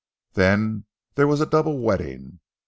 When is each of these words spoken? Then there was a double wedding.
Then 0.33 0.85
there 1.13 1.27
was 1.27 1.41
a 1.41 1.45
double 1.45 1.77
wedding. 1.77 2.39